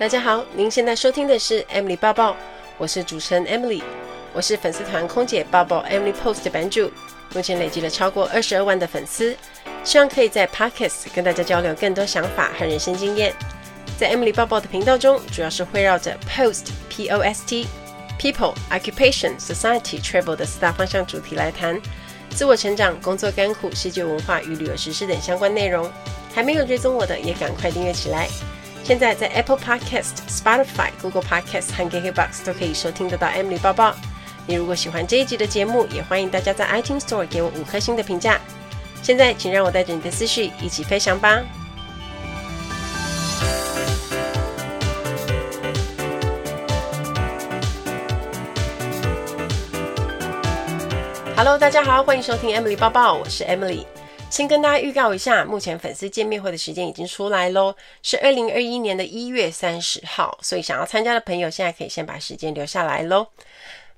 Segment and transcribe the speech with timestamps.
[0.00, 2.34] 大家好，您现在收听的是 Emily 报报，
[2.78, 3.82] 我是主持人 Emily，
[4.32, 6.90] 我是粉丝团空姐报报 Emily Post 的版主，
[7.34, 9.36] 目前累积了超过二十二万的粉丝，
[9.84, 13.34] 希望可以在 Podcast 跟大家交流更多想法和人生经验。
[13.98, 17.66] 在 Emily 报报的频道中，主要是围绕着 Post P O S T
[18.18, 21.78] People Occupation Society Travel 的四大方向主题来谈
[22.30, 25.86] 自我成长、工作甘苦、世界文化与旅游实事等相关内容。
[26.34, 28.30] 还没有追踪我的，也赶快订阅起来。
[28.90, 33.94] 现在在 Apple Podcast、Spotify、Google Podcast 和 KKBox 都可以收听得到 Emily 报报。
[34.48, 38.40] 你如果喜欢这一集的节目，也欢迎大家在 iTunes Store 给我五颗星的评价。
[39.00, 41.40] 现在，请让我带着你的思绪一起飞翔吧。
[51.36, 53.86] Hello，大家好，欢迎收听 Emily 报报，我是 Emily。
[54.30, 63.26] 先跟大家预告一下，目前粉丝见面会的时间已经出来喽，是二零二一年的一月三十号，所以想要参加的朋友现在可以先把时间留下来喽。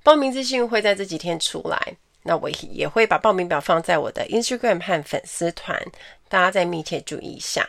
[0.03, 1.79] 报名资讯会在这几天出来，
[2.23, 5.79] 那我也会把报名表放在我的 Instagram 和粉丝团，
[6.31, 7.69] 大家再密切注意一下。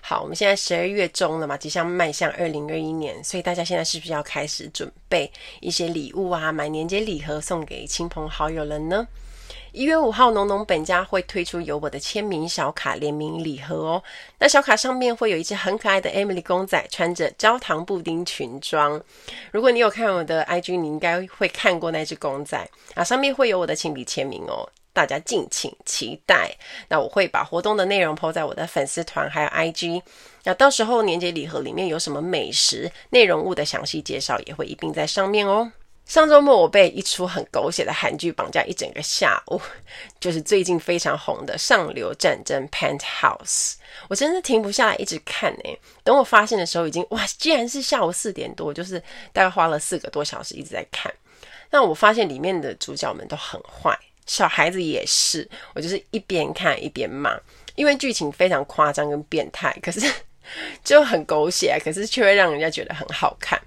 [0.00, 5.28] 好，我们现在十二月中了嘛，即将迈向二零二一年，所以大家现在是不是要开始准备
[5.60, 9.08] 一些礼物啊，买年节礼盒送给亲朋好友了呢？
[9.72, 14.02] 一月五号，浓浓本家会推出有我的签名小卡联名礼盒哦。
[14.38, 19.02] 那小卡上面会有一只很可爱的 Emily 公仔，穿着焦糖布丁裙装。
[19.50, 22.56] 如果你有看我的 IG，你应该会看过那只公仔
[22.94, 23.02] 啊。
[23.02, 26.56] 上面会有我的亲笔签名哦，大家敬请期待。
[26.88, 30.02] 那我会把活动的内容 po 在我的粉丝团还有 IG。
[30.44, 35.72] 那到时候年节礼盒里面有什么美食、内容物的详细介绍，也会一并在上面哦。
[36.06, 39.60] 上周末我被一出很狗血的韩剧绑架一整个下午，
[40.20, 43.74] 就是最近非常红的《上流战争》Penthouse，
[44.08, 49.02] 我真的停不下来一直看诶、等我发现的时候，已经哇，竟然是下午四点多，就是
[49.32, 51.12] 大概花了四个多小时一直在看。
[51.70, 57.34] 那我发现里面的主角们都很坏，小孩子也是，我就是一边看一边骂，
[57.76, 60.00] 因为剧情非常夸张跟变态，可是
[60.84, 63.58] 就很狗血啊，可是却会让人家觉得很好看。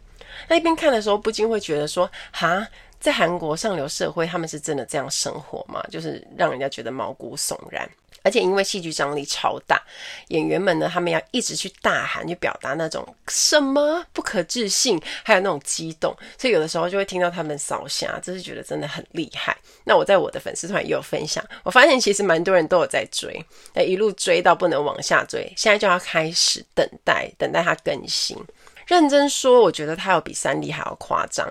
[0.48, 2.68] 那一边看的时候，不禁会觉得说：“哈，
[3.00, 7.90] 在韩国上流社会，他们是真的这样生活吗？”就是让人家觉得毛骨悚然。
[8.24, 9.82] 而且因为戏剧张力超大，
[10.30, 19.56] 演员们呢，他们要一直去大喊，去表达那种什么不可置信，还有那种激动，所以有的时候就会听到他们烧声，就是觉得真的很厉害。
[19.86, 23.42] 那我在我的粉丝团也有分享，我发现其实蛮多人都有在追，
[23.74, 28.36] 那一路追到不能往下追，现在就要开始等待，等待它更新。
[28.88, 31.48] 认真说，我觉得它有比三立还要夸张。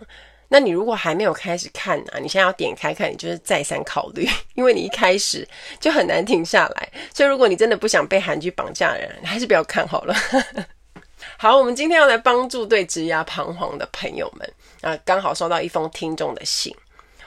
[0.49, 5.47] 那你如果还没有开始看啊，你现在要点开看，你就是再三考虑， 因为你一开始
[5.81, 6.89] 就很难停下来。
[7.13, 10.15] 所以如果你真的不想被韩剧绑架的人，还是不要看好了。
[11.37, 16.75] 好，我们今天要来帮助对职涯彷徨的朋友们啊，刚好收到一封听众的信。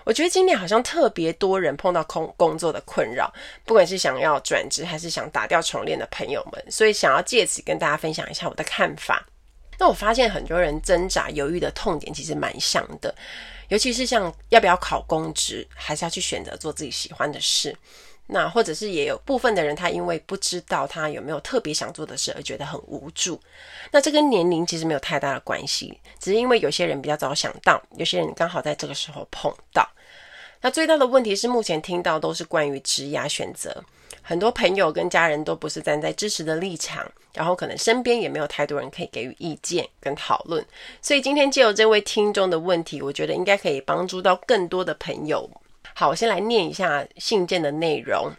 [0.06, 3.32] 我觉得今年好像特别多人碰到工工作的困扰，
[3.66, 9.26] 不管是想要转职还是想打掉重练的朋友们，所以想要借此跟大家分享一下我的看法。
[9.80, 13.16] 那我发现很多人挣扎犹豫的痛点其实蛮像的，
[13.70, 17.76] 尤其是像要不要考公职，还是要去选择做自己喜欢的事。
[18.32, 23.42] 那或者是也有部分的人，他因为不知道他有没有特别想做的事而觉得很无助。
[23.90, 29.90] 那这跟年龄其实没有太大的关系，只是因为有些人比较早想到，有些人刚好在这个时候碰到。
[30.62, 33.84] 那最大的问题是，目前听到都是关于职涯选择。
[34.30, 37.04] 很多朋友跟家人都不是站在支持的立场，
[37.34, 40.64] 然后可能身边也没有太多人可以给予意见跟讨论，
[41.02, 45.50] 所以今天借由这位听众的问题，我觉得应该可以帮助到更多的朋友。
[45.96, 48.32] 好，我先来念一下信件的内容。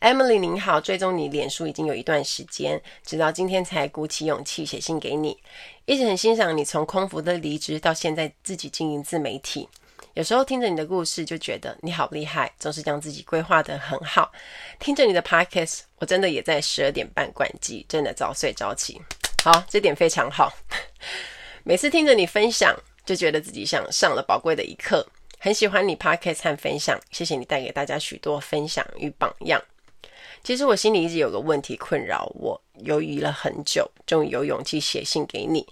[0.00, 5.38] Emily 您好，追踪你脸书已经有一段时间，直到今天才鼓起勇气写信给你，
[5.84, 9.68] 一直很欣赏你从空服的离职到现在自己经营自媒体。
[10.14, 14.30] 有时候听着你的故事，就觉得你好厉害，总是将自己规划得很好。
[14.78, 19.02] 听着你的 podcast，我真的也在十二点半关机，真的早睡早起。
[19.42, 20.52] 好，这点非常好。
[21.64, 22.72] 每次听着你分享，
[23.04, 25.04] 就觉得自己像上了宝贵的一课。
[25.40, 29.60] 很喜欢你 podcast 和分享，谢谢你带给大家许多分享与榜样。
[30.44, 35.66] 其实我心里一直有个问题困扰我，犹豫了很久，终于有勇气写信给你，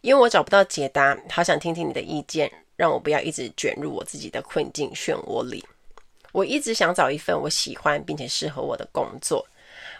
[0.00, 2.50] 因为我找不到解答，好想听听你的意见。
[2.76, 5.64] 让我不要一直卷入我自己的困境漩涡里。
[6.30, 9.44] 我一直想找一份我喜欢并且适合我的工作。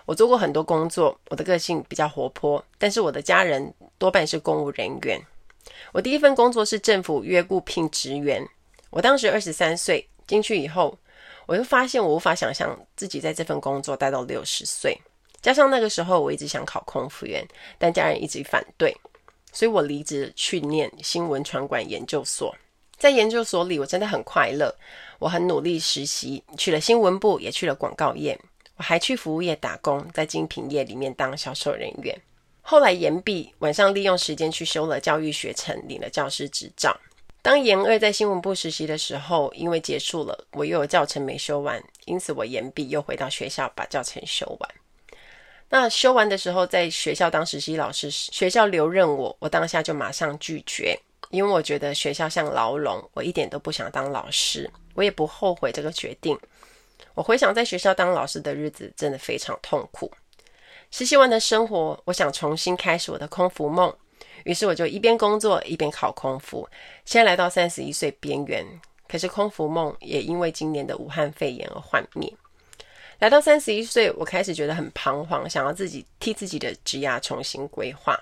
[0.07, 5.21] 我做过很多工作，我的个性比较活泼，但是我的家人多半是公务人员。
[5.91, 8.49] 我第一份工作是政府约雇聘职员。
[8.91, 10.97] 我当时二十三岁，进去以后，
[11.47, 14.97] 我就发现我无法想象自己在这份工作待到六十岁。
[15.43, 17.45] 加上那个时候我一直想考空服员，
[17.77, 18.97] 但家人一直反对。
[19.53, 22.55] 所以我离职去念新闻传管研究所。
[22.97, 24.75] 在研究所里，我真的很快乐。
[25.19, 28.39] 我很努力实习，去了新闻部，也去了广告业，
[28.77, 32.17] 我还去服务业打工，在精品业里面当销售人员。
[32.61, 36.97] 后来研毕，晚上利用时间去修了教育学程，领了教师执照。
[37.41, 44.71] 当研二在新闻部实习的时候，因为结束了，我又有教程没修完，因此我研毕又回到学校把教程修完。
[45.71, 50.99] 那修完的时候，在学校当实习老师，学校留任我，我当下就马上拒绝。
[51.31, 56.39] 因为我觉得学校像牢笼，我一点都不想当老师，我也不后悔这个决定。
[57.13, 60.11] 我回想在学校当老师的日子，真的非常痛苦。
[60.91, 63.95] 实习完的生活，我想重新开始我的空服梦，
[64.45, 66.67] 于是我就一边工作一边考空服。
[67.05, 68.67] 现在来到三十一岁边缘，
[69.07, 72.33] 可是空服梦也因为今年的武汉肺炎而幻灭。
[73.19, 78.19] 来到三十一岁，我开始觉得很彷徨，想要自己替自己的职涯重新规划。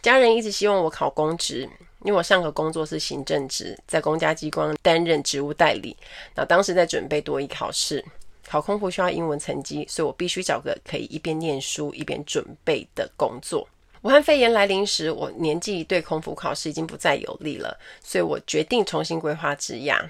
[0.00, 1.68] 家人一直希望我考公职。
[2.04, 5.96] 因为我上个工作是行政职，在公家机关担任职务代理。
[6.36, 8.04] 那当时在准备多益考试，
[8.46, 13.66] 考空服需要英文成绩，所以我必须找个可以一边念书一边准备的工作。
[14.02, 20.00] 武汉肺炎来临时，我年纪对空服考试已经不再有利了，所以我决定重新规划职涯。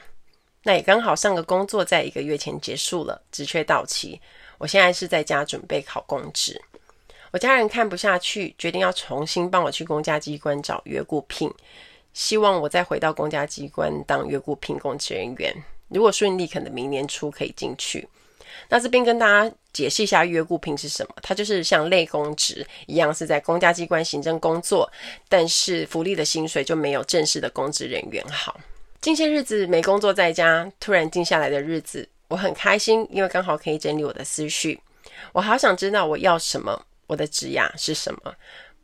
[0.67, 4.21] 那也刚好上个工作在一个月前结束了，职缺到期，
[4.59, 6.61] 我现在是在家准备考公职。
[7.31, 11.49] 我家人看不下去，决定要重新帮我去公家机关找约雇聘，
[12.13, 15.55] 希望我再回到公家机关当约雇聘公职人员。
[15.87, 18.09] 如果顺利，可能明年初可以进去。
[18.69, 24.91] 那这边跟大家解释一下约雇聘是什么，它就是像类公职一样，是在公家机关行政工作，
[25.29, 28.59] 但是福利的薪水就没有正式的公职人员好。
[29.01, 34.81] 近些日子没工作在家，突然静下来的日子，我很开心，因为刚好可以整理我的思绪。
[35.33, 36.87] 我好想知道我要什么。
[37.09, 38.35] 我的职涯是什么？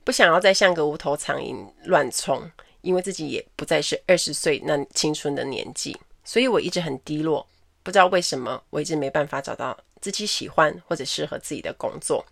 [0.05, 2.49] 不想要再像个无头苍蝇乱冲，
[2.82, 7.44] 因为自己也不再是二十岁那青春的年纪，所以我一直很低落。
[7.82, 12.25] 不知道为什么，我一直没办法找到自己喜欢或者适合自己的工作。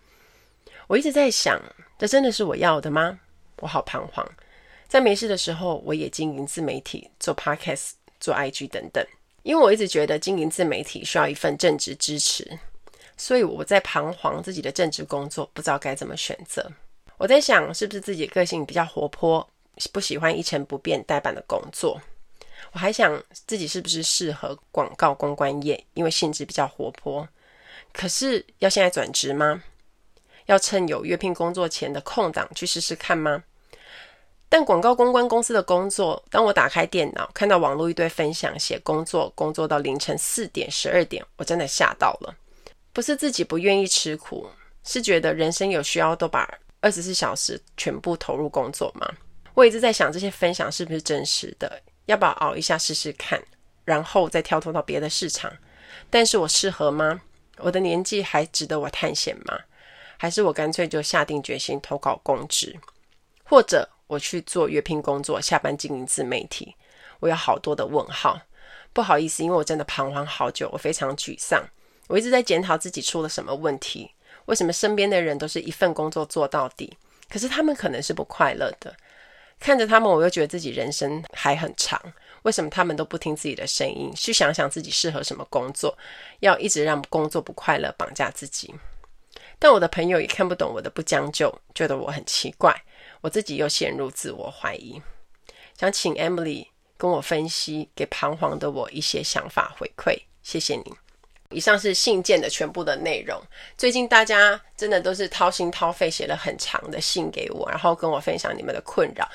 [0.87, 1.61] 我一直在想，
[1.99, 3.19] 这真的是我要的吗？
[3.57, 4.25] 我好彷徨。
[4.91, 9.07] 在没事的时候，我也经营自媒体，做 Podcast、做 IG 等等。
[9.45, 12.59] 因为我一直觉得经营自媒体需要一份正职支持。
[13.17, 16.69] 所以我在彷徨自己的正职工作，不知道该怎么选择。
[17.19, 19.49] 我在想，是不是自己个性比较活泼，
[19.93, 22.03] 不喜欢一成不变呆板的工作？
[22.73, 27.29] 我还想自己是不是适合广告公关业，因为性质比较活泼。
[27.93, 29.63] 可是要现在转职吗？
[30.47, 33.45] 要趁有约聘工作前的空档去试试看吗？
[34.51, 42.35] 但广告公关公司的工作，当我打开电脑看到网络一堆分享，写工作工作到凌晨四点、十二点，我真的吓到了。
[42.93, 44.51] 不是自己不愿意吃苦，
[44.83, 49.09] 是觉得人生有需要都把二十四小时全部投入工作吗？
[49.55, 53.41] 我一直在想这些分享是不是真实的，要不要熬一下试试看，
[53.85, 55.53] 然后再跳脱到别的市场？
[56.11, 57.21] 但是我适合吗？
[57.59, 59.57] 我的年纪还值得我探险吗？
[60.17, 62.77] 还是我干脆就下定决心投稿公职，
[63.45, 66.75] 或者我去做约聘工作，下班经营自媒体？
[67.21, 68.41] 我有好多的问号，
[68.93, 71.65] 不好意思，因为我真的彷徨好久，我非常沮丧。
[72.09, 74.11] 我一直在检讨自己出了什么问题，
[74.47, 76.93] 为什么身边的人都是一份工作做到底，
[77.29, 78.93] 可是他们可能是不快乐的。
[79.61, 82.03] 看着他们，我又觉得自己人生还很长，
[82.43, 85.97] 为什么他们都不听自己的声音，去想想自己适合什么工作，
[86.41, 88.75] 要一直让工作不快乐绑架自己？
[89.61, 92.75] 但我的朋友也看不懂我的不将就，觉得我很奇怪，
[93.21, 95.01] 我自己又陷入自我怀疑。
[95.79, 100.93] 想请 Emily 跟我分析，给彷徨的我一些想法回馈，谢谢你。
[101.53, 103.41] 以上是信件的全部的内容。
[103.77, 109.29] 最近大家真的都是掏心掏肺写了很长的信给我，然后跟我分享你们的困扰。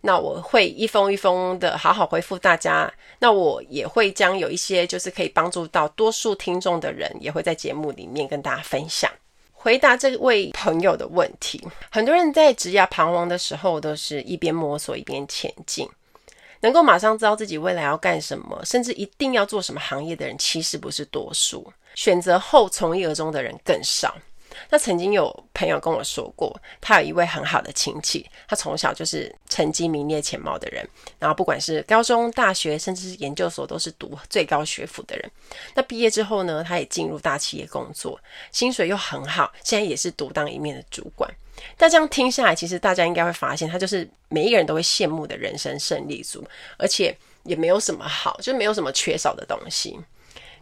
[0.00, 2.92] 那我会一封一封的好好回复大家。
[3.18, 9.12] 那我也会将有一些就是可以帮助到多数听众的人，也会在节目里面跟大家分享。
[9.62, 15.86] 回答这位朋友的问题，很多人在职涯彷徨的时候，都是一边摸索一边前进。
[16.62, 21.70] 能够马上知道自己未来要干什么，甚至一定要做什么行业的人，其实不是多数。
[21.94, 24.16] 选择后从一而终的人更少。
[24.68, 30.86] 那曾经有朋友跟我说过，他有一位很好的亲戚，他从小就是成绩名列前茅的人，
[31.18, 35.30] 然后不管是高中、大学，甚至是研究所，都是读最高学府的人。
[35.74, 38.20] 那毕业之后呢，他也进入大企业工作，
[38.52, 41.30] 薪水又很好，现在也是独当一面的主管。
[41.76, 46.46] 但这样听下来，其实大家应该会发现，他就是每一个人都会羡慕的人生胜利组，
[46.78, 49.98] 而且也没有什么好，就没有什么缺少的东西。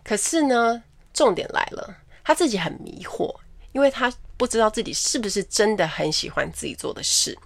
[0.02, 3.32] 可是呢，重点来了，他自己很迷惑，
[3.72, 7.36] 因为他不知道自己是不是真的很喜欢自己做的事，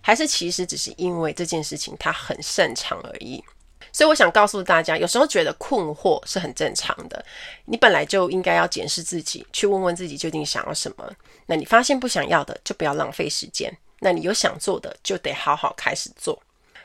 [0.00, 3.42] 还是其实只是因为这件事情他很擅长而已？
[3.90, 7.24] 所以我想告诉大家，有时候觉得困惑是很正常的。
[7.64, 11.10] 你本来就应该要检视自己，去问问自己究竟想要什么。
[11.46, 13.74] 那你发现不想要的，就不要浪费时间。
[14.00, 16.40] 那你有想做的，就得好好开始做。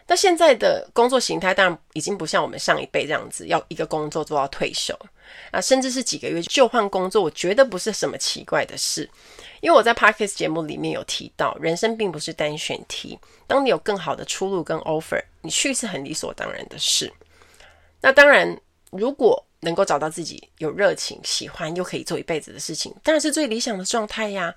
[0.08, 4.98] 那现在的工作形态当然已经不像我们上一辈这样子，要一个工作做到退休
[5.52, 9.10] 啊，甚至是几个月就换工作，我觉得不是什么奇怪的事。
[9.62, 13.18] 因为我在 Podcast 节目里面有提到，人生并不是单选题。
[13.48, 17.12] 当你有更好的出路跟 offer，你去是很理所当然的事。
[18.02, 18.60] 那当然，
[18.92, 24.54] 如果能够找到自己有热情、喜欢又可以做一辈子的事情，当然是最理想的状态呀。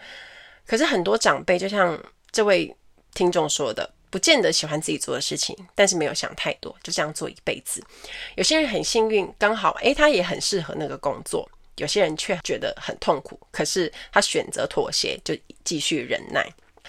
[0.66, 1.96] 可是很多长辈，就像
[2.32, 2.76] 这位
[3.14, 7.82] 听众说的，不见得喜欢自己做的事情，但是没有想太多，就这样做一辈子。
[8.36, 11.48] 有些人很幸运，刚好诶，他也很适合那个工作。
[11.76, 16.46] 有些人却觉得很痛苦，可是他选择妥协，就继续忍耐。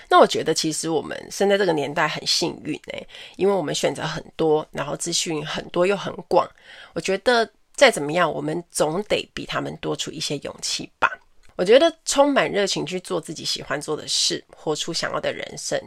[0.07, 3.05] 那我觉得，其实我们生在这个年代很幸运诶，
[3.36, 6.50] 因为我们选择很多，然后资讯很多又很广。
[6.93, 11.12] 我觉得再怎么样，我们总得比他们多出一些勇气吧。
[11.57, 15.77] 我觉得充满热情去做自己喜欢做的事，活出想要的人生，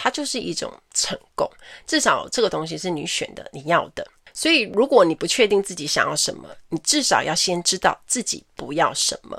[0.00, 1.50] 它就是一种成功。
[1.84, 4.06] 至少这个东西是你选的，你要的。
[4.32, 9.36] 所以，如果你不确定自己想要什么，你至少要先知道自己不要什么。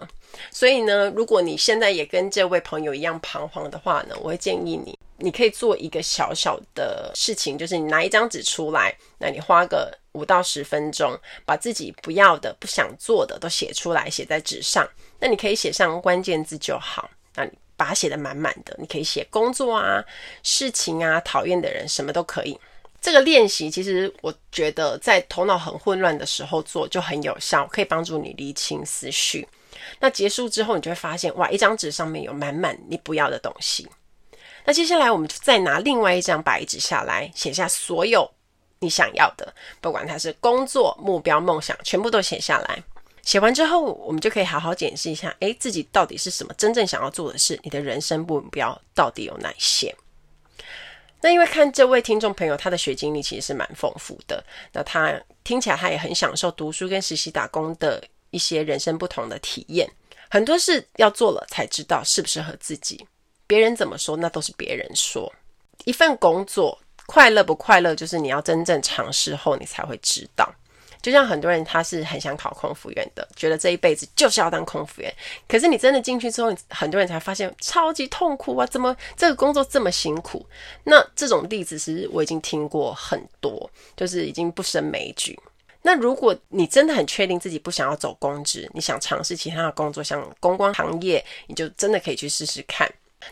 [0.51, 14.85] 所以呢，如果你现在也跟这位朋友一样彷徨的话呢，我会建议你，你可以做一个小小的事情，就是你拿一张纸出来，那你花个五到十分钟，把自己不要的、不想做的都写出来，写在纸上。
[15.17, 18.75] 那你可以写上关键字就好，那你把它写得满满的。
[18.77, 20.03] 你可以写工作啊、
[20.43, 22.59] 事情啊、讨厌的人，什么都可以。
[23.01, 29.47] 这个练习其实我觉得在头脑很混乱的时候做就很有效，可以帮助你理清思绪。
[30.01, 33.87] 那结束之后，你就会发现，哇，一张纸上面有满满你不要的东西。
[34.65, 38.29] 那接下来我们就再拿另外一张白纸下来，写下所有
[38.79, 42.83] 你想要的，不管它是工作、目标、梦想，全部都写下来。
[43.29, 47.59] 写完之后，我们就可以好好检视一下，诶，自己到底是什么真正想要做的事？
[47.61, 49.95] 你的人生目标到底有哪些？
[51.21, 54.43] 那因为看这位听众朋友，他的学经历其实是蛮丰富的。
[54.73, 59.87] 那他听起来他也很享受读书跟实习打工的一些人生不同的体验。
[60.31, 63.05] 很多事要做了才知道适不适合自己，
[63.45, 65.31] 别人怎么说那都是别人说。
[65.85, 70.51] 一份工作快乐不快乐，就是你要真正尝试后你才会知道。
[71.01, 75.13] 就像很多人，他是很想考空服员的，觉得这一辈子就是要当空服员。
[75.47, 78.65] 可是你真的进去之后，很多人才发现超级痛苦啊！
[78.67, 80.45] 怎么这个工作这么辛苦？
[80.83, 85.39] 那这种例子其实我已经听过很多，就是已经不胜枚举。
[85.81, 92.85] 那如果你真的很确定自己不想要走公职，你想尝试其他的工作，像公关行业，你就真的可以去试试看。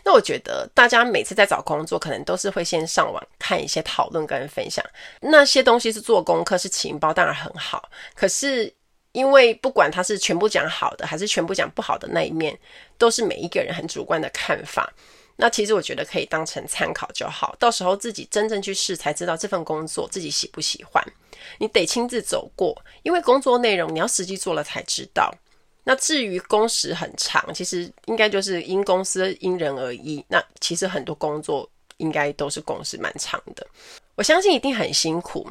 [0.04, 4.84] 那我觉得大家每次在找工作，可能都是会先上网看一些讨论跟分享，
[5.20, 7.90] 那些东西是做功课，是情报，当然很好。
[8.14, 8.72] 可是
[9.12, 12.56] 因为不管他是全部讲好的，还是全部讲不好的那一面，
[12.98, 14.92] 都是每一个人很主观的看法。
[15.40, 21.02] 那其实我觉得可以当成参考就好，到时候自己真正去试，才知道这份工作自己喜不喜欢。
[21.58, 25.32] 你得亲自走过，因为工作内容你要实际做了才知道。
[25.88, 30.22] 那至于工时很长，其实应该就是因公司因人而异。
[30.28, 31.66] 那其实很多工作
[31.96, 33.66] 应该都是工时蛮长的，
[34.14, 35.50] 我相信一定很辛苦。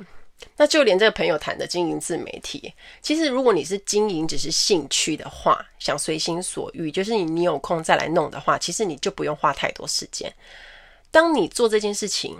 [0.56, 10.32] 那就连这个朋友谈的经营自媒体，其实如果你是经营只是兴趣的话，想随心所欲，就是你你有空再来弄的话，其实你就不用花太多时间。
[11.10, 12.38] 当你做这件事情，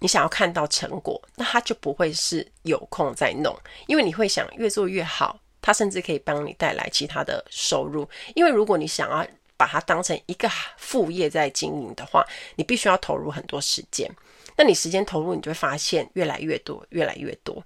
[0.00, 5.38] 你想要看到成果，那他就不会是有空再弄，因为你会想越做越好。
[5.66, 14.08] 它甚至可以帮你带来其他的收入，因为如果你想要把它当成一个副业在经营的话，你必须要投入很多时间。
[14.56, 17.60] 那你时间投入，你就会发现越来越多，越来越多。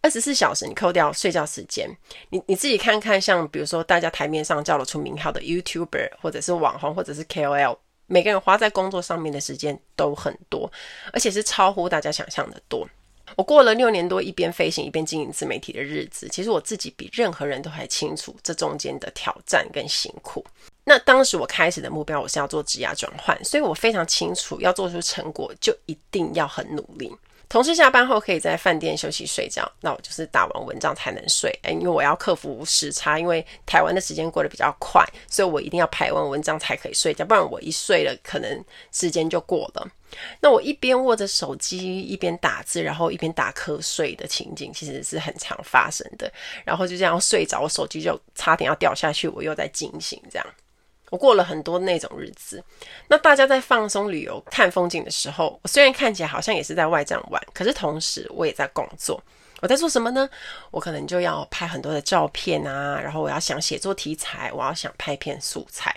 [0.00, 1.94] 二十四小时你扣掉睡觉时间，
[2.30, 10.72] 你你自己看看，像比如说大家台面上叫得出名号的 YouTuber，或者是网红，或者是 KOL，每个人花在工作上面的时间都很多，
[11.12, 12.88] 而且是超乎大家想象的多。
[13.36, 20.44] 我过了六年多一边飞行一边经营自媒体的日子，其实我自己比任何人都还清楚这中间的挑战跟辛苦。
[20.84, 27.12] 那当时我开始的目标我是要做职涯转换，所以我非常清楚要做出成果就一定要很努力。
[27.52, 31.50] 同事下班后可以在饭店休息睡觉，那我就是打完文章才能睡。
[31.62, 39.86] 哎，因为我要克服时差，因为台湾的时间过得比较快，所以我一定要排完文章才可以睡觉，不然我一睡了，可能时间就过了。
[40.40, 46.32] 那我一边握着手机，一边打字，然后一边打瞌睡的情景，其实是很常发生的。
[46.64, 50.46] 然后就这样睡着，我手机就差点要掉下去，我又在惊醒这样。
[51.12, 52.64] 我过了很多那种日子。
[53.08, 59.22] 那大家在放松旅游、看风景的时候，我虽然看起来好像也是在外站玩，可是同时我也在工作。
[59.60, 60.26] 我在做什么呢？
[60.70, 65.94] 我可能就要拍很多的照片啊，然后我要想写作题材，我要想拍片素材。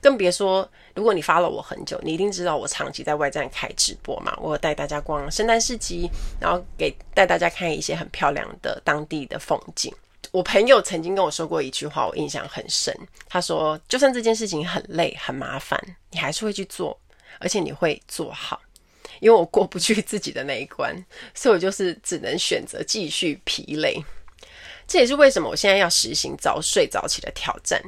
[0.00, 4.34] 更别说，如果你发了我很久，你一定知道我长期在外站开直播嘛。
[4.40, 6.08] 我有带大家逛圣诞市集，
[6.40, 9.94] 然后给带大家看一些很漂亮的当地的风景。
[10.30, 12.94] 我朋友曾经跟我说过一句话，我印象很深。
[13.28, 15.80] 他说：“就算这件事情很累、很麻烦，
[16.10, 16.98] 你还是会去做，
[17.40, 18.60] 而且你会做好。”
[19.20, 20.94] 因为我过不去自己的那一关，
[21.34, 24.00] 所以我就是只能选择继续疲累。
[24.86, 27.82] 这也是为什么我现在要实行早睡早起的挑战。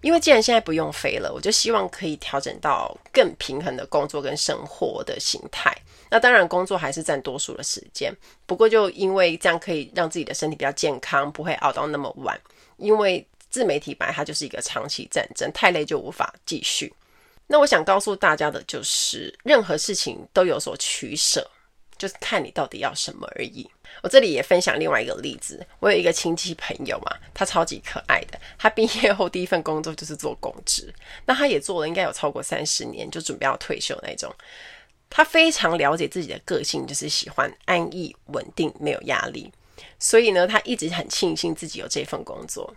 [0.00, 5.76] 因为既然现在不用飞了，我就希望可以调整到更平衡的工作跟生活的形态。
[6.10, 8.12] 那当然，工作还是占多数的时间。
[8.46, 12.40] 不过，就因为这样可以让自己的身体比较健康，不会熬到那么晚。
[12.78, 16.92] 因为自媒体本来它就是一个长期战争，太累就无法继续。
[17.46, 21.48] 那我想告诉大家的就是，任何事情都有所取舍，
[21.98, 23.68] 就是看你到底要什么而已。
[24.02, 30.92] 我这里也分享另外一个例子，我有一个亲戚朋友嘛，他超级可爱的，他毕业后第一份工作就是做公职，
[31.26, 34.34] 那他也做了应该有超过三十年，就准备要退休那种。
[35.08, 39.52] 他非常了解自己的个性，就是喜欢安逸、稳定、没有压力，
[39.98, 42.72] 所以呢，他一直很庆幸自己有这份工作。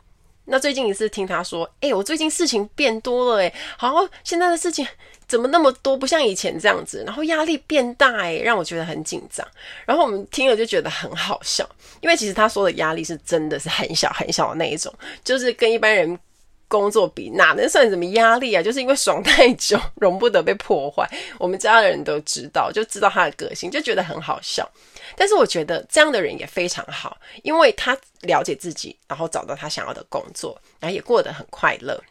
[0.46, 3.94] 那最近一次听他说，哎、我最近事情变多了，哎，好，
[4.24, 4.86] 现在的事情
[5.28, 9.46] 怎么那么多，不像以前这样子，然后压力变大，哎，让我觉得很紧张。
[9.86, 11.68] 然后我们听了就觉得很好笑，
[12.02, 16.20] 因为其实他说的压力是真的是很小很小的那一种，就是跟一般人
[16.68, 18.62] 工作比，哪能算什么压力啊？
[18.62, 21.08] 就是因为爽太久，容不得被破坏。
[21.38, 24.68] 我们家的人都知道，就知道他的个性，就觉得很好笑。
[25.16, 32.02] 但是我觉得这样的人也非常好，因为他了解自己，然后找到他想要的工作，然后也过得很快乐。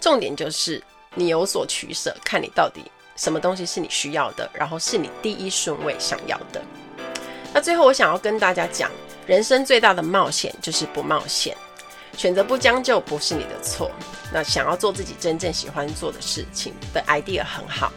[0.00, 0.80] 重点就是
[1.16, 2.84] 你有所取舍，看你到底
[3.16, 6.62] 什么东西是你需要的，然后是你第一顺位想要的。
[7.52, 8.88] 那最后我想要跟大家讲，
[9.26, 11.56] 人生最大的冒险就是不冒险，
[12.16, 13.90] 选择不将就不是你的错。
[14.32, 17.92] 那想要做自己真正喜欢做的事情的 idea 很好。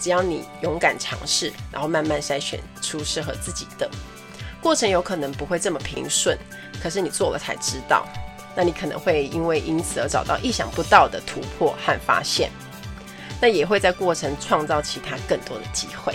[0.00, 3.88] 只要你勇敢尝试，然后慢慢筛选出适合自己的
[4.60, 6.36] 过程，有可能不会这么平顺，
[6.82, 8.04] 可是你做了才知道。
[8.54, 12.50] 那你可能会因为因此而找到意想不到的突破和发现，
[13.40, 16.14] 那也会在过程创造其他更多的机会。